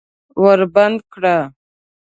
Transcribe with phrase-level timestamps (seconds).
[0.41, 1.37] ور بند کړه!